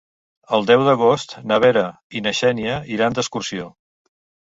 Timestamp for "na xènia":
2.29-2.83